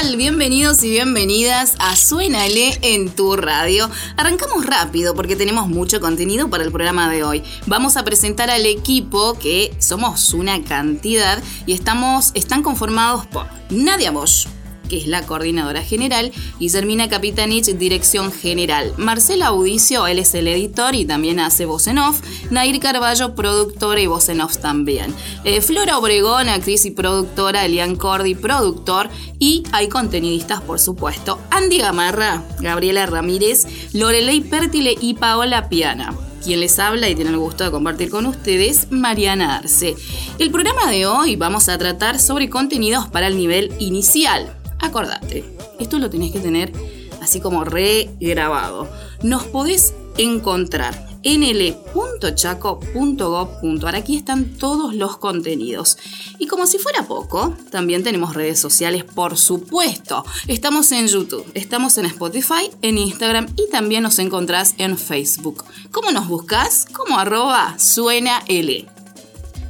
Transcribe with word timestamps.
Bienvenidos 0.00 0.82
y 0.82 0.88
bienvenidas 0.88 1.76
a 1.78 1.94
Suénale 1.94 2.78
en 2.80 3.10
tu 3.10 3.36
radio. 3.36 3.90
Arrancamos 4.16 4.64
rápido 4.64 5.14
porque 5.14 5.36
tenemos 5.36 5.68
mucho 5.68 6.00
contenido 6.00 6.48
para 6.48 6.64
el 6.64 6.72
programa 6.72 7.10
de 7.10 7.22
hoy. 7.22 7.42
Vamos 7.66 7.98
a 7.98 8.02
presentar 8.02 8.48
al 8.48 8.64
equipo 8.64 9.38
que 9.38 9.74
somos 9.78 10.32
una 10.32 10.64
cantidad 10.64 11.42
y 11.66 11.74
estamos, 11.74 12.32
están 12.34 12.62
conformados 12.62 13.26
por 13.26 13.46
Nadia 13.68 14.10
Bosch, 14.10 14.48
que 14.90 14.98
es 14.98 15.06
la 15.06 15.24
coordinadora 15.24 15.82
general, 15.82 16.32
y 16.58 16.68
Germina 16.68 17.08
Capitanich, 17.08 17.66
dirección 17.76 18.32
general. 18.32 18.92
Marcela 18.96 19.46
Audicio, 19.46 20.06
él 20.08 20.18
es 20.18 20.34
el 20.34 20.48
editor 20.48 20.94
y 20.94 21.04
también 21.04 21.38
hace 21.38 21.64
voz 21.64 21.86
en 21.86 21.98
off. 21.98 22.20
Nair 22.50 22.80
Carballo, 22.80 23.34
productora 23.34 24.00
y 24.00 24.08
voz 24.08 24.28
en 24.28 24.40
off 24.40 24.58
también. 24.58 25.14
Eh, 25.44 25.60
Flora 25.60 25.96
Obregón, 25.96 26.48
actriz 26.48 26.84
y 26.84 26.90
productora. 26.90 27.64
Elian 27.64 27.94
Cordi, 27.94 28.34
productor. 28.34 29.08
Y 29.38 29.62
hay 29.72 29.88
contenidistas, 29.88 30.60
por 30.60 30.80
supuesto. 30.80 31.38
Andy 31.50 31.78
Gamarra, 31.78 32.42
Gabriela 32.58 33.06
Ramírez, 33.06 33.66
Lorelei 33.92 34.40
Pértile 34.40 34.96
y 35.00 35.14
Paola 35.14 35.68
Piana 35.68 36.14
quien 36.42 36.60
les 36.60 36.78
habla 36.78 37.06
y 37.06 37.14
tiene 37.14 37.32
el 37.32 37.36
gusto 37.36 37.64
de 37.64 37.70
compartir 37.70 38.08
con 38.08 38.24
ustedes, 38.24 38.90
Mariana 38.90 39.58
Arce. 39.58 39.94
El 40.38 40.50
programa 40.50 40.90
de 40.90 41.04
hoy 41.04 41.36
vamos 41.36 41.68
a 41.68 41.76
tratar 41.76 42.18
sobre 42.18 42.48
contenidos 42.48 43.08
para 43.08 43.26
el 43.26 43.36
nivel 43.36 43.74
inicial 43.78 44.59
acordate, 44.80 45.44
esto 45.78 45.98
lo 45.98 46.10
tenés 46.10 46.32
que 46.32 46.40
tener 46.40 46.72
así 47.20 47.40
como 47.40 47.64
regrabado. 47.64 48.88
Nos 49.22 49.44
podés 49.44 49.94
encontrar 50.18 51.08
en 51.22 51.42
nl.chaco.gov.ar. 51.42 53.94
Aquí 53.94 54.16
están 54.16 54.56
todos 54.56 54.94
los 54.94 55.18
contenidos. 55.18 55.98
Y 56.38 56.46
como 56.46 56.66
si 56.66 56.78
fuera 56.78 57.06
poco, 57.06 57.54
también 57.70 58.02
tenemos 58.02 58.32
redes 58.34 58.58
sociales, 58.58 59.04
por 59.04 59.36
supuesto. 59.36 60.24
Estamos 60.46 60.90
en 60.92 61.08
YouTube, 61.08 61.44
estamos 61.54 61.98
en 61.98 62.06
Spotify, 62.06 62.70
en 62.82 62.96
Instagram 62.98 63.48
y 63.56 63.68
también 63.70 64.02
nos 64.02 64.18
encontrás 64.18 64.74
en 64.78 64.96
Facebook. 64.98 65.64
¿Cómo 65.90 66.10
nos 66.10 66.28
buscas? 66.28 66.86
Como 66.92 67.18
arroba 67.18 67.78
suena 67.78 68.42
L. 68.48 68.99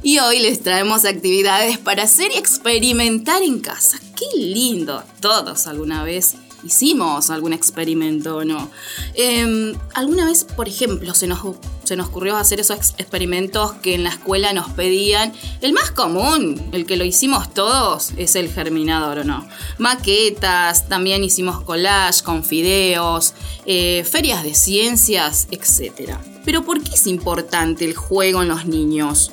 Y 0.03 0.17
hoy 0.17 0.39
les 0.39 0.63
traemos 0.63 1.05
actividades 1.05 1.77
para 1.77 2.03
hacer 2.03 2.31
y 2.33 2.37
experimentar 2.37 3.43
en 3.43 3.59
casa. 3.59 3.99
¡Qué 4.17 4.25
lindo! 4.35 5.03
Todos 5.19 5.67
alguna 5.67 6.03
vez 6.03 6.37
hicimos 6.63 7.29
algún 7.29 7.53
experimento 7.53 8.37
o 8.37 8.43
no. 8.43 8.71
Em, 9.13 9.75
alguna 9.93 10.25
vez, 10.25 10.43
por 10.43 10.67
ejemplo, 10.67 11.13
se 11.13 11.27
nos, 11.27 11.39
se 11.83 11.95
nos 11.95 12.07
ocurrió 12.07 12.35
hacer 12.37 12.59
esos 12.59 12.95
experimentos 12.97 13.73
que 13.73 13.93
en 13.93 14.03
la 14.03 14.09
escuela 14.09 14.53
nos 14.53 14.71
pedían. 14.71 15.33
El 15.61 15.73
más 15.73 15.91
común, 15.91 16.69
el 16.71 16.87
que 16.87 16.97
lo 16.97 17.05
hicimos 17.05 17.53
todos, 17.53 18.11
es 18.17 18.35
el 18.35 18.51
germinador 18.51 19.19
o 19.19 19.23
no. 19.23 19.47
Maquetas, 19.77 20.89
también 20.89 21.23
hicimos 21.23 21.61
collage 21.61 22.23
con 22.23 22.43
fideos, 22.43 23.35
eh, 23.67 24.03
ferias 24.03 24.43
de 24.43 24.55
ciencias, 24.55 25.47
etc. 25.51 26.17
Pero 26.43 26.63
¿por 26.63 26.81
qué 26.81 26.95
es 26.95 27.05
importante 27.05 27.85
el 27.85 27.95
juego 27.95 28.41
en 28.41 28.47
los 28.47 28.65
niños? 28.65 29.31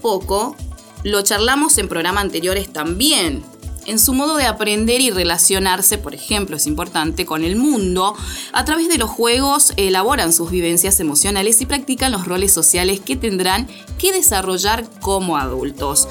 Poco 0.00 0.56
lo 1.04 1.22
charlamos 1.22 1.78
en 1.78 1.88
programas 1.88 2.24
anteriores 2.24 2.72
también. 2.72 3.42
En 3.86 3.98
su 3.98 4.12
modo 4.12 4.36
de 4.36 4.44
aprender 4.44 5.00
y 5.00 5.10
relacionarse, 5.10 5.96
por 5.96 6.14
ejemplo, 6.14 6.56
es 6.56 6.66
importante 6.66 7.24
con 7.24 7.42
el 7.42 7.56
mundo, 7.56 8.14
a 8.52 8.64
través 8.66 8.88
de 8.90 8.98
los 8.98 9.08
juegos 9.08 9.72
elaboran 9.78 10.34
sus 10.34 10.50
vivencias 10.50 11.00
emocionales 11.00 11.62
y 11.62 11.66
practican 11.66 12.12
los 12.12 12.26
roles 12.26 12.52
sociales 12.52 13.00
que 13.00 13.16
tendrán 13.16 13.66
que 13.98 14.12
desarrollar 14.12 14.84
como 15.00 15.38
adultos. 15.38 16.06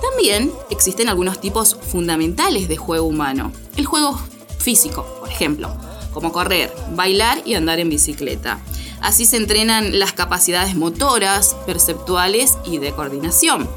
También 0.00 0.50
existen 0.70 1.10
algunos 1.10 1.38
tipos 1.38 1.74
fundamentales 1.74 2.66
de 2.66 2.78
juego 2.78 3.06
humano. 3.06 3.52
El 3.76 3.84
juego 3.84 4.18
físico, 4.58 5.04
por 5.20 5.28
ejemplo, 5.28 5.76
como 6.14 6.32
correr, 6.32 6.72
bailar 6.94 7.42
y 7.44 7.54
andar 7.54 7.78
en 7.78 7.90
bicicleta. 7.90 8.58
Así 9.00 9.26
se 9.26 9.36
entrenan 9.36 9.98
las 9.98 10.12
capacidades 10.12 10.74
motoras, 10.74 11.56
perceptuales 11.66 12.58
y 12.64 12.78
de 12.78 12.92
coordinación. 12.92 13.68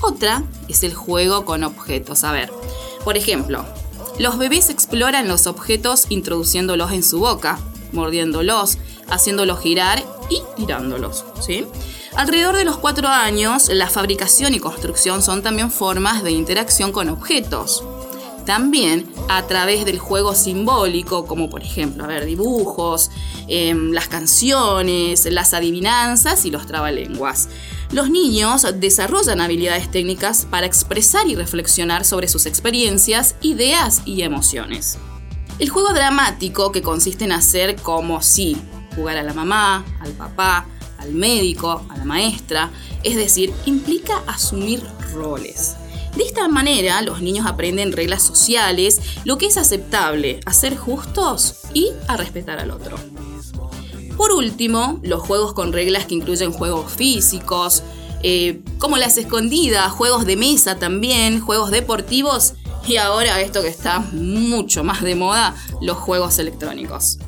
Otra 0.00 0.42
es 0.68 0.82
el 0.84 0.94
juego 0.94 1.44
con 1.44 1.64
objetos. 1.64 2.24
A 2.24 2.32
ver, 2.32 2.52
por 3.04 3.16
ejemplo, 3.16 3.64
los 4.18 4.38
bebés 4.38 4.70
exploran 4.70 5.28
los 5.28 5.46
objetos 5.46 6.06
introduciéndolos 6.08 6.92
en 6.92 7.02
su 7.02 7.20
boca, 7.20 7.58
mordiéndolos, 7.92 8.78
haciéndolos 9.08 9.60
girar 9.60 10.04
y 10.28 10.42
tirándolos. 10.56 11.24
¿sí? 11.40 11.66
Alrededor 12.16 12.56
de 12.56 12.64
los 12.64 12.78
cuatro 12.78 13.08
años, 13.08 13.68
la 13.68 13.88
fabricación 13.88 14.54
y 14.54 14.60
construcción 14.60 15.22
son 15.22 15.42
también 15.42 15.70
formas 15.70 16.22
de 16.22 16.32
interacción 16.32 16.92
con 16.92 17.08
objetos 17.08 17.84
también 18.48 19.04
a 19.28 19.46
través 19.46 19.84
del 19.84 19.98
juego 19.98 20.34
simbólico, 20.34 21.26
como 21.26 21.50
por 21.50 21.62
ejemplo, 21.62 22.06
ver, 22.06 22.24
dibujos, 22.24 23.10
em, 23.46 23.90
las 23.92 24.08
canciones, 24.08 25.26
las 25.30 25.52
adivinanzas 25.52 26.46
y 26.46 26.50
los 26.50 26.66
trabalenguas. 26.66 27.50
Los 27.92 28.08
niños 28.08 28.66
desarrollan 28.76 29.42
habilidades 29.42 29.90
técnicas 29.90 30.46
para 30.46 30.64
expresar 30.64 31.26
y 31.28 31.36
reflexionar 31.36 32.06
sobre 32.06 32.26
sus 32.26 32.46
experiencias, 32.46 33.34
ideas 33.42 34.00
y 34.06 34.22
emociones. 34.22 34.96
El 35.58 35.68
juego 35.68 35.92
dramático, 35.92 36.72
que 36.72 36.80
consiste 36.80 37.26
en 37.26 37.32
hacer 37.32 37.76
como 37.76 38.22
si 38.22 38.56
jugar 38.96 39.18
a 39.18 39.24
la 39.24 39.34
mamá, 39.34 39.84
al 40.00 40.12
papá, 40.12 40.64
al 40.96 41.12
médico, 41.12 41.84
a 41.90 41.98
la 41.98 42.06
maestra, 42.06 42.70
es 43.02 43.14
decir, 43.14 43.52
implica 43.66 44.22
asumir 44.26 44.82
roles. 45.12 45.76
De 46.16 46.24
esta 46.24 46.48
manera, 46.48 47.00
los 47.02 47.22
niños 47.22 47.46
aprenden 47.46 47.92
reglas 47.92 48.22
sociales, 48.22 49.00
lo 49.24 49.38
que 49.38 49.46
es 49.46 49.56
aceptable, 49.56 50.40
a 50.46 50.52
ser 50.52 50.76
justos 50.76 51.56
y 51.74 51.90
a 52.08 52.16
respetar 52.16 52.58
al 52.58 52.70
otro. 52.70 52.96
Por 54.16 54.32
último, 54.32 54.98
los 55.02 55.22
juegos 55.22 55.52
con 55.52 55.72
reglas 55.72 56.06
que 56.06 56.14
incluyen 56.16 56.52
juegos 56.52 56.92
físicos, 56.92 57.82
eh, 58.22 58.60
como 58.78 58.96
las 58.96 59.16
escondidas, 59.16 59.92
juegos 59.92 60.26
de 60.26 60.36
mesa 60.36 60.76
también, 60.76 61.40
juegos 61.40 61.70
deportivos 61.70 62.54
y 62.88 62.96
ahora 62.96 63.40
esto 63.40 63.62
que 63.62 63.68
está 63.68 64.00
mucho 64.12 64.82
más 64.82 65.02
de 65.02 65.14
moda, 65.14 65.54
los 65.80 65.98
juegos 65.98 66.38
electrónicos. 66.38 67.18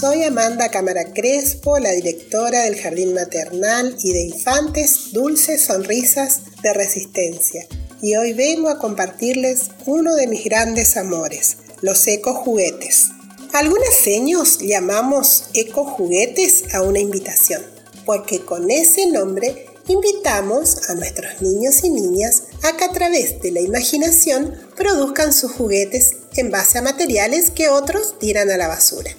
Soy 0.00 0.22
Amanda 0.24 0.70
Cámara 0.70 1.12
Crespo, 1.12 1.78
la 1.78 1.90
directora 1.90 2.62
del 2.62 2.80
Jardín 2.80 3.12
Maternal 3.12 3.94
y 4.02 4.14
de 4.14 4.22
Infantes 4.22 5.12
Dulces 5.12 5.60
Sonrisas 5.60 6.40
de 6.62 6.72
Resistencia. 6.72 7.66
Y 8.00 8.16
hoy 8.16 8.32
vengo 8.32 8.70
a 8.70 8.78
compartirles 8.78 9.64
uno 9.84 10.14
de 10.14 10.26
mis 10.26 10.42
grandes 10.42 10.96
amores, 10.96 11.58
los 11.82 12.06
ecojuguetes. 12.06 13.08
Algunos 13.52 13.94
seños 14.02 14.60
llamamos 14.60 15.50
ecojuguetes 15.52 16.72
a 16.72 16.80
una 16.80 17.00
invitación, 17.00 17.60
porque 18.06 18.40
con 18.40 18.70
ese 18.70 19.04
nombre 19.04 19.66
invitamos 19.86 20.88
a 20.88 20.94
nuestros 20.94 21.42
niños 21.42 21.84
y 21.84 21.90
niñas 21.90 22.44
a 22.62 22.74
que 22.74 22.84
a 22.84 22.92
través 22.92 23.42
de 23.42 23.50
la 23.50 23.60
imaginación 23.60 24.54
produzcan 24.76 25.34
sus 25.34 25.52
juguetes 25.52 26.16
en 26.36 26.50
base 26.50 26.78
a 26.78 26.82
materiales 26.82 27.50
que 27.50 27.68
otros 27.68 28.18
tiran 28.18 28.50
a 28.50 28.56
la 28.56 28.68
basura. 28.68 29.14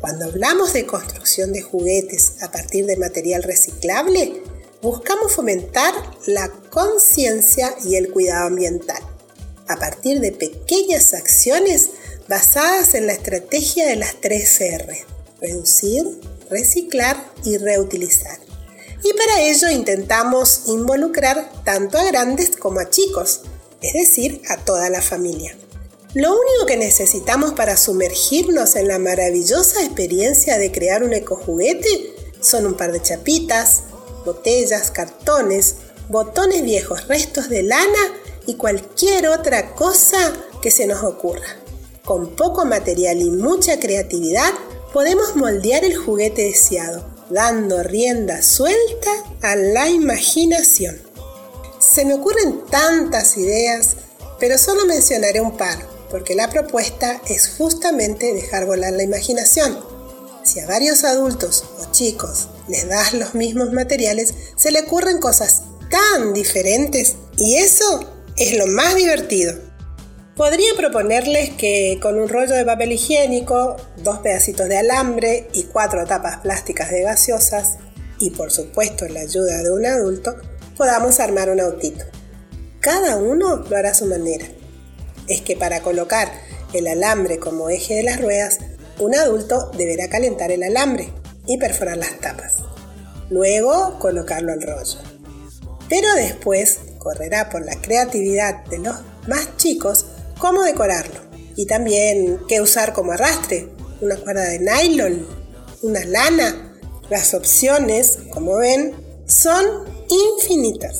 Cuando 0.00 0.26
hablamos 0.26 0.72
de 0.72 0.86
construcción 0.86 1.52
de 1.52 1.62
juguetes 1.62 2.42
a 2.42 2.50
partir 2.50 2.84
de 2.86 2.96
material 2.96 3.42
reciclable, 3.42 4.42
buscamos 4.82 5.32
fomentar 5.32 5.94
la 6.26 6.48
conciencia 6.70 7.74
y 7.84 7.96
el 7.96 8.10
cuidado 8.10 8.46
ambiental, 8.46 9.02
a 9.66 9.76
partir 9.76 10.20
de 10.20 10.32
pequeñas 10.32 11.14
acciones 11.14 11.90
basadas 12.28 12.94
en 12.94 13.06
la 13.06 13.14
estrategia 13.14 13.86
de 13.86 13.96
las 13.96 14.20
3 14.20 14.60
R, 14.60 15.04
reducir, 15.40 16.04
reciclar 16.50 17.32
y 17.44 17.56
reutilizar. 17.56 18.38
Y 19.02 19.12
para 19.14 19.40
ello 19.40 19.70
intentamos 19.70 20.62
involucrar 20.66 21.50
tanto 21.64 21.98
a 21.98 22.04
grandes 22.04 22.56
como 22.56 22.80
a 22.80 22.90
chicos, 22.90 23.42
es 23.80 23.92
decir, 23.94 24.42
a 24.48 24.58
toda 24.58 24.90
la 24.90 25.00
familia. 25.00 25.56
Lo 26.16 26.30
único 26.30 26.64
que 26.66 26.78
necesitamos 26.78 27.52
para 27.52 27.76
sumergirnos 27.76 28.76
en 28.76 28.88
la 28.88 28.98
maravillosa 28.98 29.84
experiencia 29.84 30.56
de 30.56 30.72
crear 30.72 31.04
un 31.04 31.12
ecojuguete 31.12 32.14
son 32.40 32.64
un 32.64 32.72
par 32.72 32.90
de 32.90 33.02
chapitas, 33.02 33.82
botellas, 34.24 34.90
cartones, 34.90 35.74
botones 36.08 36.62
viejos, 36.62 37.06
restos 37.06 37.50
de 37.50 37.64
lana 37.64 38.14
y 38.46 38.54
cualquier 38.54 39.28
otra 39.28 39.74
cosa 39.74 40.32
que 40.62 40.70
se 40.70 40.86
nos 40.86 41.04
ocurra. 41.04 41.54
Con 42.02 42.34
poco 42.34 42.64
material 42.64 43.20
y 43.20 43.28
mucha 43.28 43.78
creatividad 43.78 44.54
podemos 44.94 45.36
moldear 45.36 45.84
el 45.84 45.98
juguete 45.98 46.44
deseado, 46.44 47.04
dando 47.28 47.82
rienda 47.82 48.40
suelta 48.40 49.10
a 49.42 49.54
la 49.54 49.90
imaginación. 49.90 50.98
Se 51.78 52.06
me 52.06 52.14
ocurren 52.14 52.64
tantas 52.70 53.36
ideas, 53.36 53.96
pero 54.40 54.56
solo 54.56 54.86
mencionaré 54.86 55.42
un 55.42 55.58
par, 55.58 55.95
porque 56.10 56.34
la 56.34 56.48
propuesta 56.48 57.20
es 57.28 57.54
justamente 57.56 58.32
dejar 58.32 58.66
volar 58.66 58.92
la 58.92 59.02
imaginación. 59.02 59.78
Si 60.44 60.60
a 60.60 60.66
varios 60.66 61.04
adultos 61.04 61.64
o 61.80 61.90
chicos 61.90 62.48
les 62.68 62.88
das 62.88 63.14
los 63.14 63.34
mismos 63.34 63.72
materiales, 63.72 64.34
se 64.56 64.70
le 64.70 64.80
ocurren 64.80 65.18
cosas 65.18 65.62
tan 65.90 66.32
diferentes 66.32 67.16
y 67.36 67.56
eso 67.56 68.12
es 68.36 68.56
lo 68.56 68.66
más 68.66 68.94
divertido. 68.94 69.54
Podría 70.36 70.74
proponerles 70.76 71.50
que 71.50 71.98
con 72.00 72.20
un 72.20 72.28
rollo 72.28 72.54
de 72.54 72.64
papel 72.64 72.92
higiénico, 72.92 73.76
dos 74.04 74.18
pedacitos 74.18 74.68
de 74.68 74.76
alambre 74.76 75.48
y 75.54 75.64
cuatro 75.64 76.04
tapas 76.04 76.40
plásticas 76.40 76.90
de 76.90 77.02
gaseosas, 77.02 77.78
y 78.18 78.30
por 78.30 78.52
supuesto 78.52 79.06
la 79.08 79.20
ayuda 79.20 79.62
de 79.62 79.70
un 79.70 79.86
adulto, 79.86 80.36
podamos 80.76 81.20
armar 81.20 81.50
un 81.50 81.60
autito. 81.60 82.04
Cada 82.80 83.16
uno 83.16 83.64
lo 83.68 83.76
hará 83.76 83.90
a 83.90 83.94
su 83.94 84.04
manera. 84.06 84.46
Es 85.28 85.40
que 85.42 85.56
para 85.56 85.80
colocar 85.80 86.30
el 86.72 86.86
alambre 86.86 87.38
como 87.38 87.68
eje 87.68 87.94
de 87.94 88.02
las 88.02 88.20
ruedas, 88.20 88.58
un 88.98 89.14
adulto 89.14 89.70
deberá 89.76 90.08
calentar 90.08 90.50
el 90.50 90.62
alambre 90.62 91.12
y 91.46 91.58
perforar 91.58 91.96
las 91.96 92.18
tapas. 92.20 92.56
Luego 93.30 93.98
colocarlo 93.98 94.52
al 94.52 94.62
rollo. 94.62 94.98
Pero 95.88 96.14
después 96.14 96.78
correrá 96.98 97.48
por 97.50 97.64
la 97.64 97.80
creatividad 97.80 98.64
de 98.66 98.78
los 98.78 98.96
más 99.28 99.56
chicos 99.56 100.06
cómo 100.38 100.62
decorarlo. 100.62 101.20
Y 101.56 101.66
también 101.66 102.40
qué 102.48 102.60
usar 102.60 102.92
como 102.92 103.12
arrastre. 103.12 103.68
Una 104.00 104.16
cuerda 104.16 104.42
de 104.44 104.58
nylon, 104.58 105.26
una 105.82 106.04
lana. 106.04 106.74
Las 107.08 107.34
opciones, 107.34 108.18
como 108.32 108.56
ven, 108.56 108.94
son 109.26 109.64
infinitas. 110.08 110.98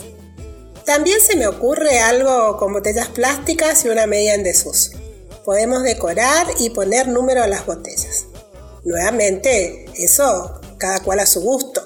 También 0.86 1.20
se 1.20 1.34
me 1.34 1.48
ocurre 1.48 1.98
algo 1.98 2.56
con 2.58 2.72
botellas 2.72 3.08
plásticas 3.08 3.84
y 3.84 3.88
una 3.88 4.06
media 4.06 4.34
en 4.34 4.44
desuso. 4.44 4.92
Podemos 5.44 5.82
decorar 5.82 6.46
y 6.60 6.70
poner 6.70 7.08
número 7.08 7.42
a 7.42 7.48
las 7.48 7.66
botellas. 7.66 8.26
Nuevamente, 8.84 9.86
eso 9.96 10.60
cada 10.78 11.00
cual 11.00 11.18
a 11.18 11.26
su 11.26 11.40
gusto. 11.40 11.84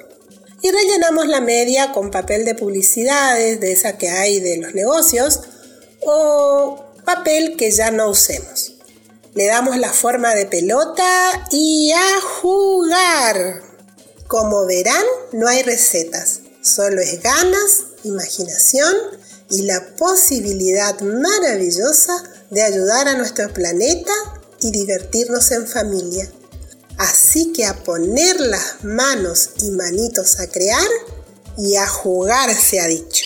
Y 0.60 0.70
rellenamos 0.70 1.28
la 1.28 1.40
media 1.40 1.92
con 1.92 2.10
papel 2.10 2.44
de 2.44 2.54
publicidades, 2.54 3.58
de 3.60 3.72
esa 3.72 3.96
que 3.96 4.10
hay 4.10 4.38
de 4.40 4.58
los 4.58 4.74
negocios, 4.74 5.40
o 6.02 6.84
papel 7.06 7.56
que 7.56 7.70
ya 7.70 7.90
no 7.90 8.10
usemos. 8.10 8.74
Le 9.32 9.46
damos 9.46 9.78
la 9.78 9.92
forma 9.94 10.34
de 10.34 10.44
pelota 10.44 11.46
y 11.50 11.90
a 11.92 12.20
jugar. 12.20 13.62
Como 14.26 14.66
verán, 14.66 15.04
no 15.32 15.48
hay 15.48 15.62
recetas, 15.62 16.40
solo 16.62 17.00
es 17.00 17.22
ganas, 17.22 17.84
imaginación 18.04 18.94
y 19.50 19.62
la 19.62 19.96
posibilidad 19.96 21.00
maravillosa 21.00 22.22
de 22.50 22.62
ayudar 22.62 23.08
a 23.08 23.16
nuestro 23.16 23.52
planeta 23.52 24.12
y 24.60 24.70
divertirnos 24.70 25.50
en 25.50 25.66
familia. 25.66 26.28
Así 26.98 27.52
que 27.52 27.64
a 27.64 27.74
poner 27.82 28.40
las 28.40 28.84
manos 28.84 29.50
y 29.62 29.70
manitos 29.70 30.38
a 30.38 30.46
crear 30.46 30.88
y 31.56 31.76
a 31.76 31.86
jugar 31.86 32.52
se 32.54 32.80
ha 32.80 32.86
dicho. 32.86 33.24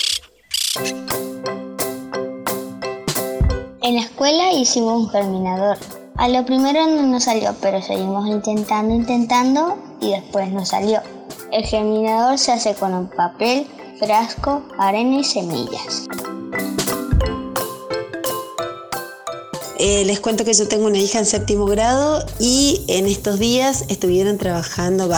En 3.82 3.96
la 3.96 4.02
escuela 4.02 4.52
hicimos 4.52 5.04
un 5.04 5.10
germinador. 5.10 5.76
A 6.16 6.28
lo 6.28 6.46
primero 6.46 6.86
no 6.86 7.02
nos 7.02 7.24
salió, 7.24 7.54
pero 7.60 7.82
seguimos 7.82 8.28
intentando, 8.28 8.94
intentando 8.94 9.76
y 10.00 10.12
después 10.12 10.50
nos 10.52 10.68
salió. 10.68 11.02
El 11.50 11.64
germinador 11.64 12.38
se 12.38 12.52
hace 12.52 12.74
con 12.74 12.94
un 12.94 13.08
papel, 13.10 13.66
frasco, 13.98 14.62
arena 14.78 15.20
y 15.20 15.24
semillas. 15.24 16.06
Eh, 19.78 20.04
les 20.06 20.20
cuento 20.20 20.44
que 20.44 20.54
yo 20.54 20.66
tengo 20.66 20.86
una 20.86 20.98
hija 20.98 21.18
en 21.18 21.26
séptimo 21.26 21.66
grado 21.66 22.24
y 22.38 22.84
en 22.88 23.06
estos 23.06 23.38
días 23.38 23.84
estuvieron 23.88 24.38
trabajando, 24.38 25.12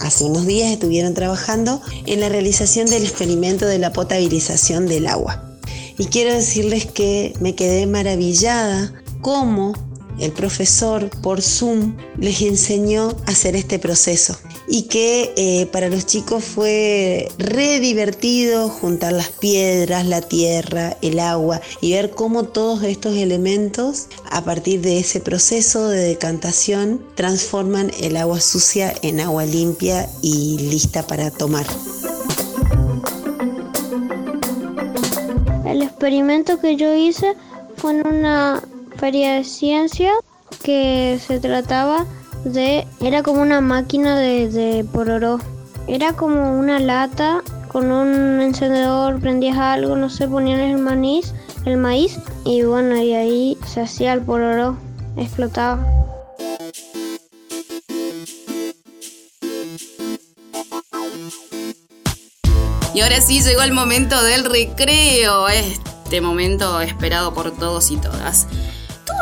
hace 0.00 0.24
unos 0.24 0.46
días 0.46 0.70
estuvieron 0.70 1.14
trabajando 1.14 1.80
en 2.06 2.20
la 2.20 2.28
realización 2.28 2.88
del 2.90 3.04
experimento 3.04 3.66
de 3.66 3.78
la 3.78 3.92
potabilización 3.92 4.86
del 4.86 5.06
agua. 5.06 5.42
Y 5.96 6.06
quiero 6.06 6.34
decirles 6.34 6.86
que 6.86 7.34
me 7.40 7.54
quedé 7.54 7.86
maravillada 7.86 8.92
cómo 9.22 9.72
el 10.18 10.32
profesor 10.32 11.08
por 11.22 11.40
Zoom 11.40 11.96
les 12.18 12.42
enseñó 12.42 13.16
a 13.26 13.30
hacer 13.30 13.56
este 13.56 13.78
proceso 13.78 14.36
y 14.72 14.82
que 14.82 15.34
eh, 15.36 15.66
para 15.66 15.88
los 15.88 16.06
chicos 16.06 16.44
fue 16.44 17.28
re 17.38 17.80
divertido 17.80 18.68
juntar 18.68 19.12
las 19.12 19.30
piedras, 19.30 20.06
la 20.06 20.22
tierra, 20.22 20.96
el 21.02 21.18
agua 21.18 21.60
y 21.80 21.92
ver 21.92 22.12
cómo 22.12 22.44
todos 22.44 22.84
estos 22.84 23.16
elementos 23.16 24.06
a 24.30 24.44
partir 24.44 24.80
de 24.80 25.00
ese 25.00 25.18
proceso 25.18 25.88
de 25.88 25.98
decantación 25.98 27.04
transforman 27.16 27.90
el 28.00 28.16
agua 28.16 28.40
sucia 28.40 28.94
en 29.02 29.18
agua 29.18 29.44
limpia 29.44 30.08
y 30.22 30.58
lista 30.58 31.04
para 31.04 31.32
tomar. 31.32 31.66
El 35.66 35.82
experimento 35.82 36.60
que 36.60 36.76
yo 36.76 36.94
hice 36.94 37.34
fue 37.76 37.98
en 37.98 38.06
una 38.06 38.62
feria 38.98 39.34
de 39.34 39.44
ciencia 39.44 40.12
que 40.62 41.18
se 41.26 41.40
trataba. 41.40 42.06
Era 42.44 43.22
como 43.22 43.42
una 43.42 43.60
máquina 43.60 44.18
de, 44.18 44.48
de 44.48 44.84
pororó. 44.84 45.38
Era 45.86 46.14
como 46.14 46.58
una 46.58 46.78
lata 46.78 47.42
con 47.68 47.92
un 47.92 48.40
encendedor, 48.40 49.20
prendías 49.20 49.58
algo, 49.58 49.94
no 49.94 50.10
sé, 50.10 50.26
ponían 50.26 50.60
el 50.60 50.78
maíz, 50.78 51.34
el 51.64 51.76
maíz 51.76 52.18
y 52.44 52.62
bueno, 52.62 52.96
y 52.96 53.14
ahí 53.14 53.58
se 53.66 53.82
hacía 53.82 54.12
el 54.12 54.22
pororó, 54.22 54.76
explotaba. 55.16 55.86
Y 62.92 63.02
ahora 63.02 63.20
sí 63.20 63.40
llegó 63.40 63.62
el 63.62 63.72
momento 63.72 64.20
del 64.22 64.44
recreo, 64.44 65.48
este 65.48 66.20
momento 66.20 66.80
esperado 66.80 67.32
por 67.34 67.56
todos 67.56 67.90
y 67.92 67.96
todas 67.98 68.48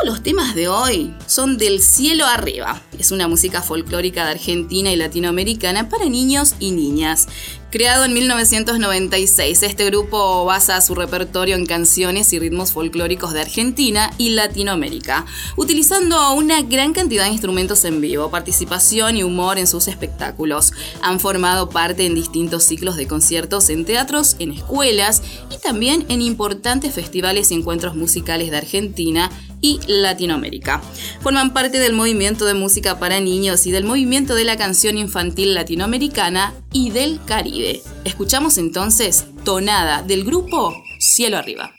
los 0.03 0.23
temas 0.23 0.55
de 0.55 0.67
hoy 0.67 1.13
son 1.25 1.57
del 1.57 1.81
cielo 1.81 2.25
arriba. 2.25 2.81
Es 2.97 3.11
una 3.11 3.27
música 3.27 3.61
folclórica 3.61 4.25
de 4.25 4.31
Argentina 4.31 4.91
y 4.91 4.95
latinoamericana 4.95 5.89
para 5.89 6.05
niños 6.05 6.55
y 6.59 6.71
niñas. 6.71 7.27
Creado 7.71 8.03
en 8.05 8.13
1996, 8.13 9.61
este 9.61 9.85
grupo 9.85 10.43
basa 10.43 10.81
su 10.81 10.95
repertorio 10.95 11.55
en 11.55 11.67
canciones 11.67 12.33
y 12.33 12.39
ritmos 12.39 12.71
folclóricos 12.71 13.31
de 13.31 13.41
Argentina 13.41 14.11
y 14.17 14.29
Latinoamérica, 14.29 15.27
utilizando 15.55 16.33
una 16.33 16.63
gran 16.63 16.93
cantidad 16.93 17.25
de 17.25 17.31
instrumentos 17.31 17.85
en 17.85 18.01
vivo, 18.01 18.31
participación 18.31 19.17
y 19.17 19.23
humor 19.23 19.59
en 19.59 19.67
sus 19.67 19.87
espectáculos. 19.87 20.73
Han 21.03 21.19
formado 21.19 21.69
parte 21.69 22.07
en 22.07 22.15
distintos 22.15 22.63
ciclos 22.63 22.95
de 22.95 23.05
conciertos 23.05 23.69
en 23.69 23.85
teatros, 23.85 24.35
en 24.39 24.51
escuelas 24.51 25.21
y 25.55 25.59
también 25.59 26.05
en 26.09 26.23
importantes 26.23 26.95
festivales 26.95 27.51
y 27.51 27.53
encuentros 27.53 27.95
musicales 27.95 28.49
de 28.49 28.57
Argentina 28.57 29.29
y 29.61 29.79
Latinoamérica. 29.87 30.81
Forman 31.21 31.53
parte 31.53 31.79
del 31.79 31.93
movimiento 31.93 32.45
de 32.45 32.53
música 32.53 32.99
para 32.99 33.19
niños 33.19 33.65
y 33.65 33.71
del 33.71 33.83
movimiento 33.83 34.35
de 34.35 34.45
la 34.45 34.57
canción 34.57 34.97
infantil 34.97 35.53
latinoamericana 35.53 36.53
y 36.71 36.91
del 36.91 37.19
Caribe. 37.25 37.81
Escuchamos 38.05 38.57
entonces 38.57 39.25
Tonada 39.43 40.03
del 40.03 40.23
grupo 40.23 40.73
Cielo 40.99 41.37
Arriba. 41.37 41.78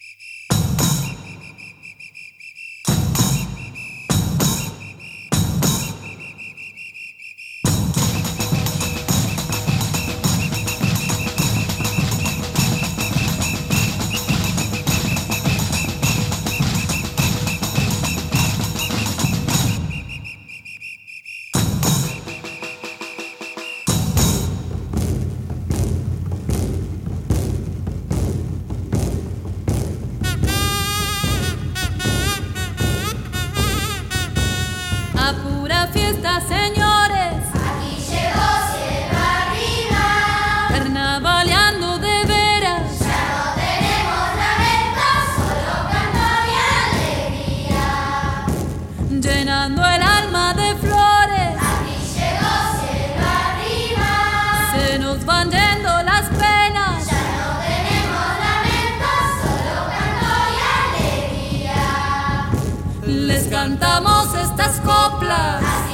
Cantamos 63.51 64.35
estas 64.35 64.81
coplas. 64.81 65.90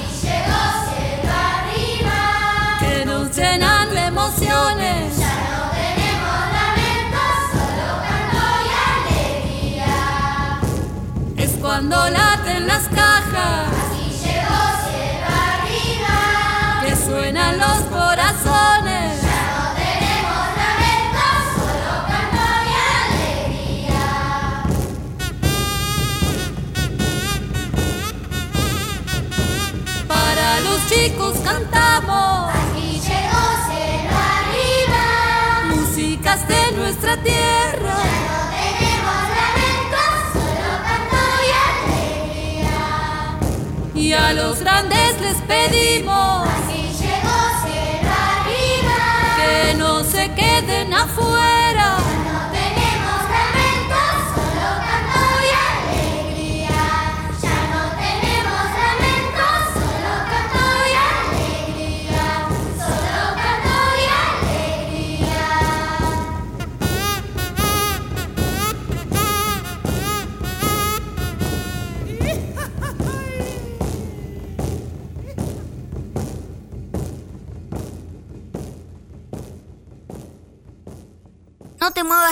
Grandes 44.88 45.20
les 45.20 45.40
pedimos. 45.42 46.45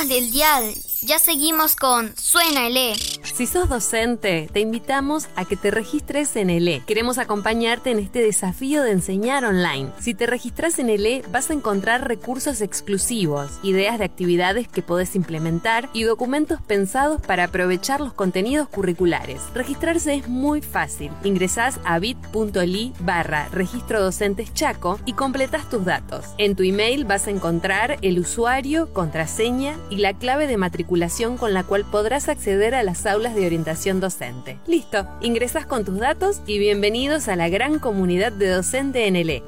Del 0.03 0.33
dial. 0.33 0.75
Ya 1.03 1.19
seguimos 1.21 1.77
con 1.77 2.15
Suena 2.17 2.67
el 2.67 2.77
E. 2.77 2.97
Si 3.35 3.49
sos 3.49 3.69
docente, 3.69 4.49
te 4.53 4.61
invitamos 4.61 5.27
a 5.35 5.45
que 5.45 5.57
te 5.57 5.73
registres 5.73 6.37
en 6.37 6.51
el 6.51 6.69
E. 6.69 6.83
Queremos 6.87 7.19
acompañarte 7.19 7.91
en 7.91 7.99
este 7.99 8.23
desafío 8.23 8.85
de 8.85 8.93
enseñar 8.93 9.45
online. 9.45 9.91
Si 9.99 10.15
te 10.15 10.27
registras 10.27 10.79
en 10.79 10.89
el 10.89 11.05
E, 11.05 11.25
vas 11.33 11.51
a 11.51 11.55
encontrar 11.55 12.07
recursos 12.07 12.61
exclusivos, 12.61 13.59
ideas 13.65 13.99
de 13.99 14.05
actividades 14.05 14.69
que 14.69 14.83
podés 14.83 15.17
implementar 15.17 15.89
y 15.93 16.05
documentos 16.05 16.63
pensados 16.63 17.21
para 17.23 17.43
aprovechar 17.43 18.01
los 18.01 18.13
contenidos 18.13 18.69
curriculares. 18.69 19.43
Registrarse 19.53 20.15
es 20.15 20.29
muy 20.29 20.63
fácil. 20.63 21.11
Ingresás 21.25 21.81
a 21.85 21.99
bit.ly 21.99 22.93
barra 23.01 23.49
registro 23.49 24.01
docentes 24.01 24.55
Chaco 24.55 25.01
y 25.07 25.15
completas 25.15 25.69
tus 25.69 25.85
datos. 25.85 26.25
En 26.39 26.55
tu 26.55 26.63
email 26.63 27.05
vas 27.05 27.27
a 27.27 27.33
encontrar 27.33 27.97
el 28.03 28.21
usuario, 28.21 28.93
contraseña 28.93 29.77
y 29.91 29.97
la 29.97 30.15
clave 30.15 30.47
de 30.47 30.57
matriculación 30.57 31.37
con 31.37 31.53
la 31.53 31.65
cual 31.65 31.85
podrás 31.85 32.29
acceder 32.29 32.77
a 32.77 32.85
las 32.85 33.05
aulas 33.07 33.24
de 33.33 33.47
orientación 33.47 34.01
docente. 34.01 34.59
Listo, 34.67 35.09
ingresas 35.23 35.65
con 35.65 35.85
tus 35.87 35.99
datos 35.99 36.43
y 36.47 36.59
bienvenidos 36.59 37.29
a 37.29 37.37
la 37.37 37.49
gran 37.49 37.79
comunidad 37.79 38.33
de 38.33 38.49
docente 38.49 39.11
NLE. 39.11 39.43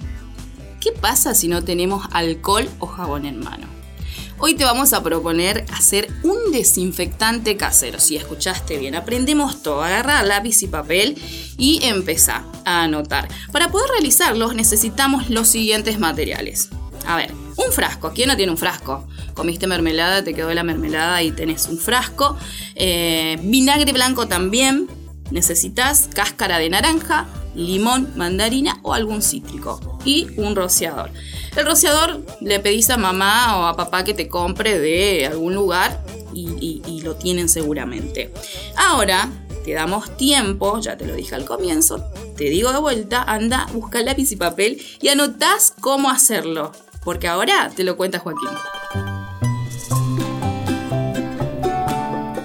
¿qué 0.81 0.93
pasa 0.93 1.35
si 1.35 1.49
no 1.49 1.63
tenemos 1.63 2.07
alcohol 2.13 2.69
o 2.79 2.87
jabón 2.87 3.27
en 3.27 3.41
mano? 3.41 3.67
Hoy 4.39 4.55
te 4.55 4.65
vamos 4.65 4.93
a 4.93 5.03
proponer 5.03 5.65
hacer 5.73 6.09
un 6.25 6.51
desinfectante 6.51 7.57
casero. 7.57 8.01
Si 8.01 8.17
escuchaste 8.17 8.79
bien, 8.79 8.97
aprendemos 8.97 9.63
todo. 9.63 9.83
Agarra 9.83 10.23
lápiz 10.25 10.63
y 10.63 10.67
papel 10.67 11.17
y 11.59 11.81
empezar 11.85 12.43
a 12.65 12.83
anotar. 12.83 13.29
Para 13.53 13.71
poder 13.71 13.91
realizarlos 13.91 14.55
necesitamos 14.55 15.31
los 15.31 15.49
siguientes 15.49 16.01
materiales. 16.01 16.71
A 17.07 17.17
ver, 17.17 17.33
un 17.57 17.73
frasco. 17.73 18.13
¿Quién 18.15 18.29
no 18.29 18.37
tiene 18.37 18.53
un 18.53 18.59
frasco? 18.59 19.07
Comiste 19.35 19.67
mermelada, 19.67 20.25
te 20.25 20.35
quedó 20.35 20.53
la 20.53 20.63
mermelada 20.63 21.23
y 21.23 21.33
tenés 21.33 21.69
un 21.69 21.79
frasco. 21.79 22.37
Eh, 22.75 23.39
vinagre 23.43 23.93
blanco 23.93 24.29
también. 24.29 24.89
Necesitas 25.31 26.11
cáscara 26.15 26.59
de 26.59 26.69
naranja, 26.69 27.27
limón, 27.55 28.13
mandarina 28.17 28.79
o 28.83 28.93
algún 28.93 29.23
cítrico. 29.23 30.01
Y 30.05 30.29
un 30.37 30.55
rociador. 30.55 31.11
El 31.57 31.65
rociador 31.65 32.25
le 32.41 32.61
pedís 32.61 32.91
a 32.91 32.97
mamá 32.97 33.59
o 33.59 33.67
a 33.67 33.77
papá 33.77 34.05
que 34.05 34.15
te 34.15 34.29
compre 34.29 34.79
de 34.79 35.27
algún 35.27 35.55
lugar 35.55 36.05
y, 36.35 36.83
y 36.87 37.01
lo 37.01 37.15
tienen 37.17 37.49
seguramente. 37.49 38.33
Ahora 38.77 39.31
te 39.65 39.73
damos 39.73 40.17
tiempo, 40.17 40.81
ya 40.81 40.97
te 40.97 41.07
lo 41.07 41.15
dije 41.15 41.35
al 41.35 41.45
comienzo, 41.45 42.05
te 42.37 42.45
digo 42.45 42.73
de 42.73 42.81
vuelta, 42.81 43.23
anda, 43.23 43.69
busca 43.73 44.03
lápiz 44.03 44.33
y 44.33 44.37
papel 44.37 44.83
y 45.01 45.09
anotás 45.09 45.73
cómo 45.81 46.11
hacerlo 46.11 46.73
porque 47.05 47.29
ahora 47.29 47.71
te 47.75 47.85
lo 47.85 47.97
cuenta 47.97 48.19
Joaquín. 48.19 48.51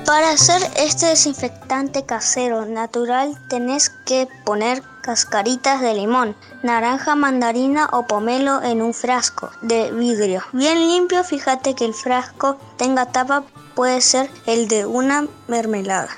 Para 0.06 0.32
hacer 0.32 0.62
este 0.78 1.08
desinfectante 1.08 2.06
casero 2.06 2.66
natural 2.66 3.38
tenés 3.50 3.90
que 3.90 4.28
poner 4.46 4.82
cascaritas 5.02 5.82
de 5.82 5.94
limón, 5.94 6.36
naranja, 6.64 7.16
mandarina 7.16 7.90
o 7.92 8.08
pomelo 8.08 8.64
en 8.64 8.82
un 8.82 8.94
frasco 8.94 9.52
de 9.62 9.92
vidrio. 9.92 10.44
Bien 10.54 10.80
limpio, 10.80 11.24
fíjate 11.24 11.76
que 11.76 11.86
el 11.86 11.94
frasco 11.94 12.58
tenga 12.78 13.12
tapa, 13.12 13.44
puede 13.76 14.02
ser 14.02 14.30
el 14.46 14.68
de 14.68 14.86
una 14.86 15.28
mermelada. 15.48 16.10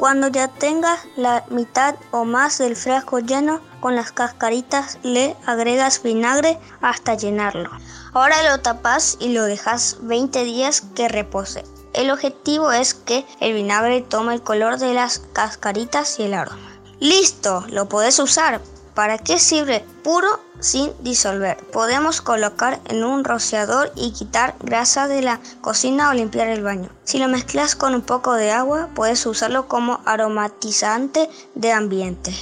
Cuando 0.00 0.28
ya 0.28 0.48
tengas 0.48 0.98
la 1.16 1.44
mitad 1.50 1.94
o 2.10 2.24
más 2.24 2.56
del 2.56 2.74
frasco 2.74 3.18
lleno, 3.18 3.60
con 3.80 3.96
las 3.96 4.12
cascaritas 4.12 4.98
le 5.02 5.36
agregas 5.44 6.02
vinagre 6.02 6.58
hasta 6.80 7.16
llenarlo. 7.16 7.68
Ahora 8.14 8.42
lo 8.50 8.62
tapas 8.62 9.18
y 9.20 9.34
lo 9.34 9.44
dejas 9.44 9.98
20 10.00 10.42
días 10.44 10.80
que 10.94 11.08
repose. 11.08 11.64
El 11.92 12.10
objetivo 12.10 12.72
es 12.72 12.94
que 12.94 13.26
el 13.40 13.52
vinagre 13.52 14.00
tome 14.00 14.32
el 14.32 14.42
color 14.42 14.78
de 14.78 14.94
las 14.94 15.18
cascaritas 15.34 16.18
y 16.18 16.22
el 16.22 16.32
aroma. 16.32 16.80
¡Listo! 16.98 17.66
Lo 17.68 17.90
podés 17.90 18.18
usar. 18.20 18.62
¿Para 18.94 19.18
qué 19.18 19.38
sirve? 19.38 19.84
Puro 20.02 20.40
sin 20.60 20.92
disolver. 21.02 21.56
Podemos 21.72 22.20
colocar 22.20 22.80
en 22.86 23.04
un 23.04 23.24
rociador 23.24 23.92
y 23.96 24.12
quitar 24.12 24.54
grasa 24.60 25.08
de 25.08 25.22
la 25.22 25.40
cocina 25.60 26.10
o 26.10 26.14
limpiar 26.14 26.48
el 26.48 26.62
baño. 26.62 26.90
Si 27.04 27.18
lo 27.18 27.28
mezclas 27.28 27.74
con 27.74 27.94
un 27.94 28.02
poco 28.02 28.34
de 28.34 28.50
agua, 28.52 28.88
puedes 28.94 29.24
usarlo 29.26 29.68
como 29.68 30.00
aromatizante 30.04 31.28
de 31.54 31.72
ambiente. 31.72 32.32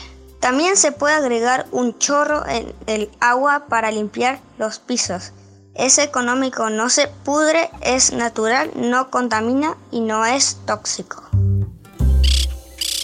También 0.41 0.77
se 0.77 0.93
puede 0.93 1.15
agregar 1.15 1.67
un 1.73 1.99
chorro 1.99 2.47
en 2.47 2.73
el 2.87 3.11
agua 3.21 3.67
para 3.69 3.91
limpiar 3.91 4.41
los 4.59 4.79
pisos. 4.79 5.33
Es 5.75 5.99
económico, 5.99 6.71
no 6.71 6.91
se 6.91 7.09
pudre, 7.25 7.71
es 7.81 8.13
natural, 8.13 8.71
no 8.75 9.11
contamina 9.11 9.77
y 9.91 10.01
no 10.01 10.27
es 10.27 10.59
tóxico. 10.67 11.23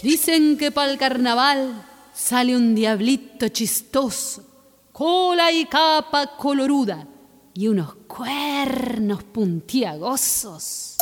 Dicen 0.03 0.57
que 0.57 0.71
para 0.71 0.91
el 0.91 0.97
carnaval 0.97 1.83
sale 2.13 2.55
un 2.55 2.75
diablito 2.75 3.49
chistoso, 3.49 4.44
cola 4.97 5.51
y 5.51 5.65
capa 5.65 6.37
coloruda 6.37 7.05
y 7.53 7.67
unos 7.67 7.95
cuernos 8.07 9.25
puntiagosos. 9.25 10.95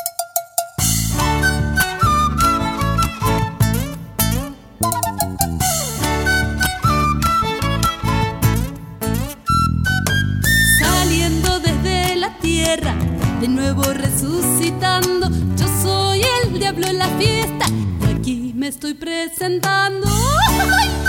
Saliendo 10.79 11.59
desde 11.59 12.15
la 12.15 12.35
tierra, 12.39 12.95
de 13.41 13.47
nuevo 13.47 13.83
resucitando, 13.93 15.29
yo 15.55 15.67
soy 15.83 16.23
el 16.41 16.57
diablo 16.57 16.87
en 16.87 16.97
la 16.97 17.09
fiesta 17.19 17.67
y 18.01 18.11
aquí 18.11 18.53
me 18.55 18.69
estoy 18.69 18.95
presentando. 18.95 20.07
Diablo, 20.07 21.02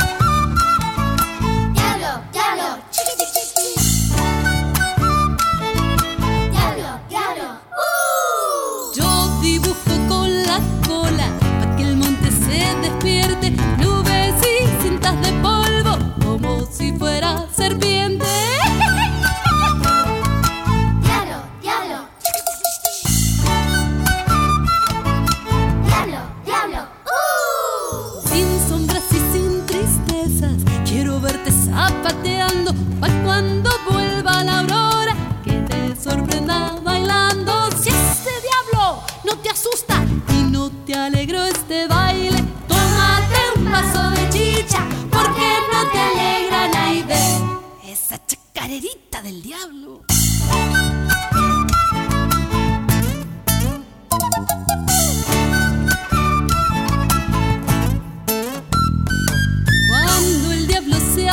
it. 13.44 13.73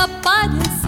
Diablo 0.08 0.64
se 0.64 0.88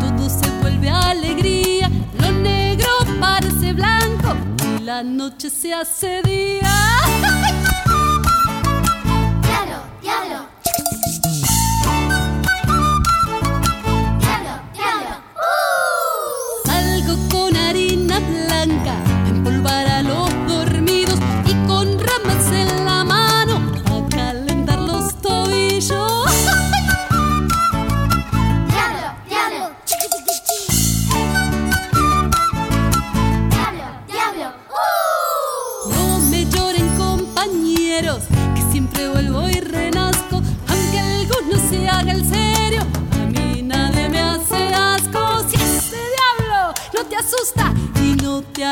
todo 0.00 0.28
se 0.28 0.50
vuelve 0.60 0.90
alegría. 0.90 1.90
Lo 2.18 2.32
negro 2.32 2.88
parece 3.20 3.72
blanco 3.72 4.34
y 4.64 4.82
la 4.82 5.02
noche 5.02 5.50
se 5.50 5.72
hace 5.72 6.22
día. 6.22 7.48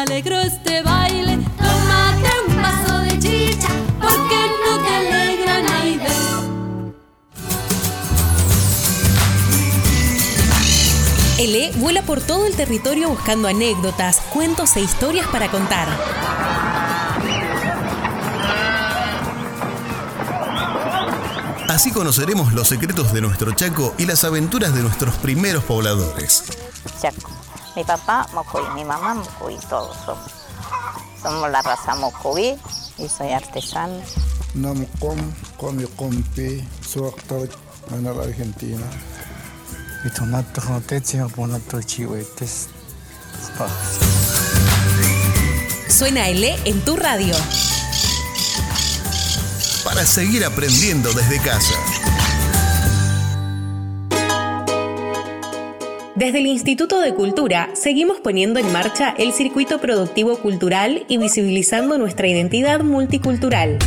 alegró 0.01 0.41
este 0.41 0.83
baile, 0.83 1.39
tómate 1.59 2.31
un 2.49 2.57
vaso 2.57 2.99
de 3.01 3.19
chicha, 3.19 3.69
porque 4.01 4.37
no 4.65 4.79
te 4.83 4.95
alegra 4.95 5.63
nadie. 5.63 6.01
Ele 11.39 11.73
vuela 11.77 12.03
por 12.03 12.21
todo 12.21 12.47
el 12.47 12.57
territorio 12.57 13.11
buscando 13.11 13.49
anécdotas, 13.49 14.21
cuentos 14.33 14.77
e 14.77 14.81
historias 14.81 15.27
para 15.29 15.51
contar. 15.51 15.89
Así 21.69 21.93
conoceremos 21.93 22.53
los 22.53 22.69
secretos 22.69 23.13
de 23.13 23.21
nuestro 23.21 23.53
Chaco 23.53 23.95
y 23.97 24.07
las 24.07 24.25
aventuras 24.25 24.75
de 24.75 24.83
nuestros 24.83 25.15
primeros 25.17 25.65
pobladores. 25.65 26.45
Chaco. 27.01 27.40
Mi 27.81 27.85
papá 27.85 28.29
Mocoví, 28.35 28.69
mi 28.75 28.85
mamá 28.85 29.15
Mocoví, 29.15 29.57
todos 29.71 29.97
somos. 30.05 30.31
Somos 31.23 31.51
la 31.51 31.63
raza 31.63 31.95
Mocoví 31.95 32.55
y 32.99 33.09
soy 33.09 33.33
artesano. 33.33 34.03
Namcom, 34.53 35.17
Comi 35.57 35.87
Compi, 35.97 36.63
soy 36.87 37.09
actor 37.09 37.49
en 37.93 38.05
la 38.05 38.11
Argentina. 38.11 38.85
Y 40.05 40.11
tomato 40.11 40.61
joteche, 40.61 41.25
ponato 41.35 41.81
chihuetes. 41.81 42.69
Suena 45.89 46.29
Ele 46.29 46.59
en 46.67 46.85
tu 46.85 46.97
radio. 46.97 47.35
Para 49.85 50.05
seguir 50.05 50.45
aprendiendo 50.45 51.11
desde 51.15 51.41
casa. 51.41 51.90
Desde 56.21 56.39
el 56.41 56.47
Instituto 56.47 57.01
de 57.01 57.15
Cultura 57.15 57.71
seguimos 57.73 58.21
poniendo 58.21 58.61
en 58.61 58.71
marcha 58.73 59.15
el 59.17 59.33
circuito 59.33 59.81
productivo 59.81 60.37
cultural 60.37 61.07
y 61.09 61.17
visibilizando 61.17 61.97
nuestra 61.97 62.29
identidad 62.29 62.83
multicultural. 62.83 63.79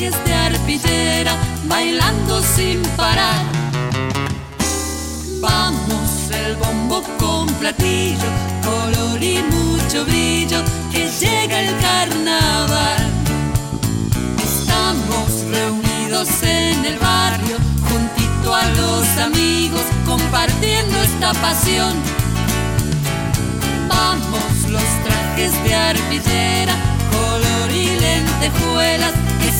Trajes 0.00 0.24
de 0.24 0.34
arpillera 0.34 1.32
bailando 1.66 2.42
sin 2.42 2.82
parar. 2.96 3.44
Vamos 5.40 6.30
el 6.30 6.56
bombo 6.56 7.02
con 7.18 7.46
platillo, 7.54 8.30
color 8.64 9.22
y 9.22 9.42
mucho 9.42 10.04
brillo, 10.04 10.62
que 10.90 11.10
llega 11.20 11.60
el 11.60 11.78
carnaval. 11.80 13.10
Estamos 14.42 15.28
reunidos 15.50 16.28
en 16.42 16.84
el 16.84 16.98
barrio, 16.98 17.56
juntito 17.88 18.54
a 18.54 18.64
los 18.80 19.06
amigos, 19.18 19.82
compartiendo 20.06 20.96
esta 21.02 21.32
pasión. 21.34 21.94
Vamos 23.88 24.70
los 24.70 24.88
trajes 25.04 25.52
de 25.64 25.74
arpillera, 25.74 26.74
color 27.10 27.70
y 27.70 28.00
lentejuelas, 28.00 29.12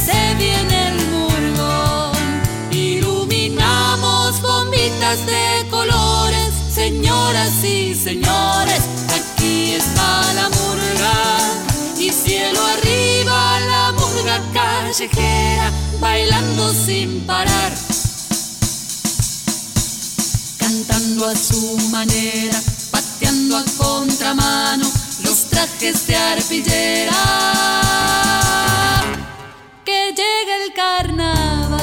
se 0.05 0.35
viene 0.37 0.89
el 0.89 1.07
murgón. 1.09 2.13
Iluminamos 2.71 4.41
bombitas 4.41 5.27
de 5.27 5.69
colores, 5.71 6.53
señoras 6.73 7.63
y 7.65 7.95
señores, 7.95 8.83
aquí 9.19 9.73
está 9.73 10.33
la 10.35 10.49
murga. 10.49 11.39
Y 11.99 12.11
cielo 12.11 12.61
arriba 12.65 13.61
la 13.61 13.93
murga 13.93 14.41
callejera, 14.55 15.71
bailando 16.01 16.73
sin 16.73 17.21
parar. 17.27 17.73
Cantando 20.59 21.27
a 21.27 21.37
su 21.37 21.77
manera, 21.91 22.59
pateando 22.91 23.59
a 23.59 23.65
contramano 23.77 24.87
los 25.25 25.45
trajes 25.51 26.07
de 26.07 26.17
arpillera. 26.17 27.80
Llega 30.41 30.65
el 30.65 30.73
carnaval. 30.73 31.80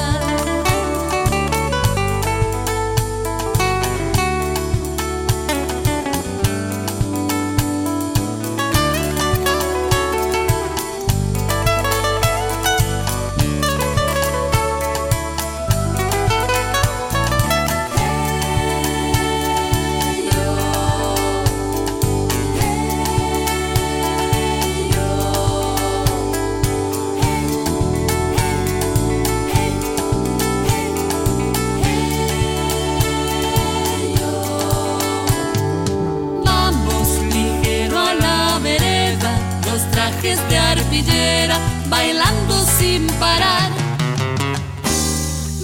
Trajes 40.20 40.48
de 40.48 40.58
arpillera, 40.58 41.58
bailando 41.88 42.64
sin 42.78 43.06
parar. 43.18 43.70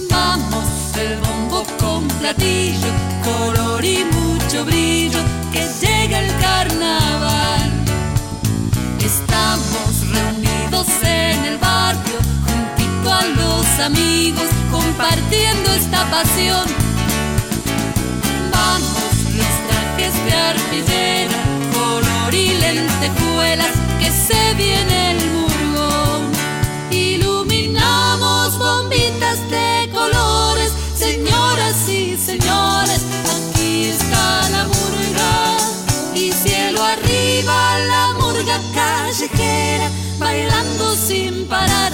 Vamos 0.09 0.65
el 0.97 1.17
bombo 1.17 1.65
con 1.79 2.07
platillo, 2.19 2.91
color 3.23 3.83
y 3.83 4.05
mucho 4.05 4.65
brillo, 4.65 5.19
que 5.51 5.67
llega 5.81 6.19
el 6.19 6.31
carnaval. 6.39 7.71
Estamos 8.99 10.09
reunidos 10.13 10.87
en 11.03 11.45
el 11.45 11.57
barrio, 11.57 12.19
juntito 12.45 13.13
a 13.13 13.23
los 13.23 13.79
amigos, 13.79 14.47
compartiendo 14.71 15.73
esta 15.73 16.09
pasión. 16.09 16.65
Vamos 18.51 19.11
los 19.35 19.53
trajes 19.67 20.13
de 20.25 20.33
arpillera, 20.33 21.37
color 21.73 22.33
y 22.33 22.53
lentejuelas, 22.53 23.84
que 24.05 24.11
se 24.11 24.53
viene 24.53 25.11
el 25.11 25.31
murgón. 25.31 26.31
Iluminamos 26.91 28.57
bombitas 28.59 29.39
de 29.49 29.89
colores, 29.91 30.71
señoras 30.95 31.89
y 31.89 32.15
señores, 32.15 33.01
aquí 33.35 33.85
está 33.85 34.49
la 34.49 34.63
murga. 34.65 35.57
Y 36.13 36.31
cielo 36.31 36.83
arriba 36.83 37.79
la 37.79 38.13
murga 38.19 38.59
callejera, 38.75 39.89
bailando 40.19 40.95
sin 40.95 41.47
parar. 41.47 41.93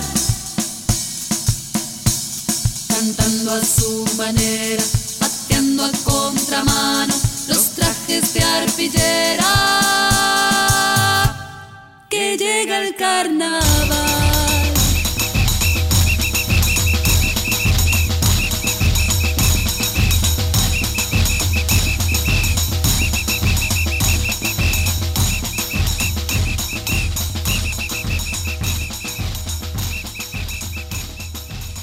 Cantando 2.89 3.53
a 3.53 3.63
su 3.63 4.05
manera, 4.17 4.83
pateando 5.19 5.85
a 5.85 5.91
contramano 6.03 7.13
los 7.47 7.63
trajes 7.75 8.33
de 8.33 8.43
arpillera. 8.43 9.80
Que 12.21 12.37
llega 12.37 12.77
el 12.83 12.93
carnaval. 12.93 13.63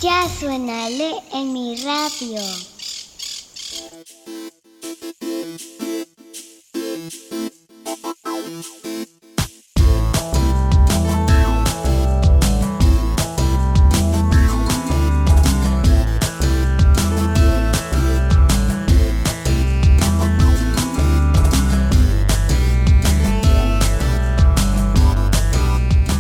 Ya 0.01 0.29
suena 0.39 0.87
en 1.33 1.53
mi 1.53 1.75
radio. 1.83 2.78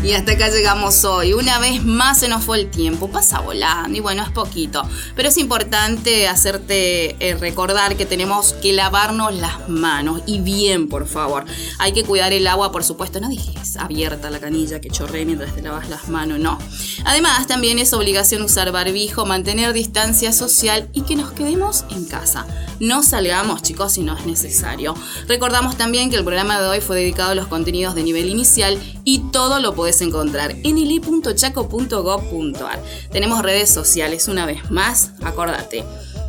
Y 0.09 0.14
hasta 0.14 0.33
acá 0.33 0.49
llegamos 0.49 1.05
hoy. 1.05 1.35
Una 1.35 1.59
vez 1.59 1.85
más 1.85 2.21
se 2.21 2.29
nos 2.29 2.42
fue 2.42 2.59
el 2.59 2.71
tiempo. 2.71 3.11
Pasa 3.11 3.40
volando 3.40 3.94
y 3.94 4.01
bueno, 4.01 4.23
es 4.23 4.31
poquito. 4.31 4.83
Pero 5.14 5.29
es 5.29 5.37
importante 5.37 6.27
hacerte 6.27 7.14
eh, 7.21 7.35
recordar 7.35 7.94
que 7.94 8.07
tenemos 8.07 8.55
que 8.55 8.73
lavarnos 8.73 9.35
las 9.35 9.68
manos. 9.68 10.23
Y 10.25 10.40
bien, 10.40 10.88
por 10.88 11.07
favor. 11.07 11.44
Hay 11.79 11.92
que 11.92 12.05
cuidar 12.05 12.33
el 12.33 12.47
agua, 12.47 12.73
por 12.73 12.85
supuesto. 12.85 13.21
No 13.21 13.29
dejes 13.29 13.77
abierta 13.77 14.31
la 14.31 14.40
canilla 14.40 14.81
que 14.81 14.88
chorre 14.88 15.27
mientras 15.27 15.55
te 15.55 15.61
lavas 15.61 15.90
las 15.90 16.09
manos, 16.09 16.38
no. 16.38 16.59
Además, 17.05 17.47
también 17.47 17.79
es 17.79 17.92
obligación 17.92 18.40
usar 18.40 18.73
barbijo, 18.73 19.27
mantener 19.27 19.75
distancia 19.75 20.33
social 20.33 20.88
y 20.94 21.03
que 21.03 21.16
nos 21.16 21.33
quedemos 21.33 21.85
en 21.90 22.07
casa. 22.07 22.47
No 22.81 23.03
salgamos, 23.03 23.62
chicos, 23.62 23.92
si 23.92 24.03
no 24.03 24.16
es 24.16 24.25
necesario. 24.25 24.94
Recordamos 25.27 25.77
también 25.77 26.09
que 26.09 26.16
el 26.16 26.25
programa 26.25 26.59
de 26.61 26.68
hoy 26.68 26.81
fue 26.81 26.97
dedicado 26.97 27.33
a 27.33 27.35
los 27.35 27.49
contenidos 27.49 27.94
de 27.94 28.05
nivel 28.05 28.31
inicial 28.31 28.79
y 29.09 29.21
todo 29.33 29.59
lo 29.59 29.75
puedes 29.75 30.03
encontrar 30.03 30.51
en 30.51 30.77
ili.chaco.gov.ar. 30.77 32.83
Tenemos 33.11 33.40
redes 33.40 33.71
sociales, 33.71 34.29
una 34.29 34.44
vez 34.44 34.71
más, 34.71 35.12
acordate. 35.23 35.83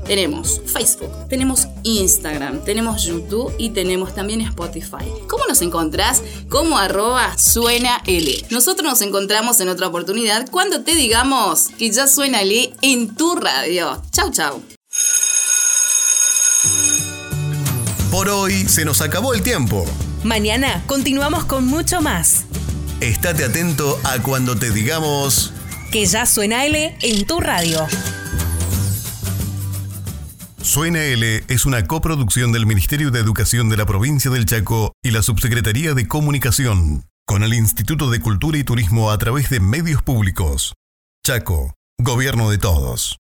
Tenemos 0.05 0.61
Facebook, 0.65 1.11
tenemos 1.27 1.67
Instagram, 1.83 2.63
tenemos 2.63 3.03
YouTube 3.03 3.53
y 3.57 3.71
tenemos 3.71 4.15
también 4.15 4.39
Spotify. 4.39 5.11
¿Cómo 5.27 5.45
nos 5.45 5.61
encontrás? 5.61 6.23
Como 6.47 6.77
arroba 6.77 7.37
suena 7.37 8.01
L. 8.05 8.45
Nosotros 8.49 8.89
nos 8.89 9.01
encontramos 9.01 9.59
en 9.59 9.67
otra 9.67 9.87
oportunidad 9.87 10.49
cuando 10.49 10.81
te 10.81 10.95
digamos 10.95 11.67
que 11.77 11.91
ya 11.91 12.07
suena 12.07 12.43
L 12.43 12.73
en 12.81 13.13
tu 13.13 13.35
radio. 13.35 14.01
Chau, 14.11 14.31
chau. 14.31 14.61
Por 18.09 18.29
hoy 18.29 18.69
se 18.69 18.85
nos 18.85 19.01
acabó 19.01 19.33
el 19.33 19.43
tiempo. 19.43 19.83
Mañana 20.23 20.81
continuamos 20.87 21.43
con 21.43 21.65
mucho 21.65 22.01
más. 22.01 22.45
Estate 23.01 23.45
atento 23.45 23.97
a 24.03 24.21
cuando 24.21 24.57
te 24.57 24.71
digamos 24.71 25.53
Que 25.89 26.05
ya 26.05 26.25
suena 26.25 26.65
L 26.65 26.97
en 27.01 27.25
tu 27.25 27.39
radio. 27.39 27.88
Suena 30.62 31.01
L 31.03 31.43
es 31.47 31.65
una 31.65 31.88
coproducción 31.88 32.51
del 32.51 32.65
Ministerio 32.65 33.09
de 33.09 33.21
Educación 33.21 33.69
de 33.69 33.77
la 33.77 33.85
Provincia 33.85 34.29
del 34.29 34.45
Chaco 34.45 34.91
y 35.01 35.12
la 35.12 35.23
Subsecretaría 35.23 35.93
de 35.93 36.09
Comunicación, 36.09 37.05
con 37.25 37.43
el 37.43 37.53
Instituto 37.53 38.09
de 38.09 38.19
Cultura 38.19 38.57
y 38.57 38.65
Turismo 38.65 39.12
a 39.12 39.17
través 39.17 39.49
de 39.49 39.62
medios 39.62 40.03
públicos. 40.03 40.73
Chaco, 41.25 41.73
Gobierno 41.97 42.49
de 42.49 42.57
Todos. 42.57 43.17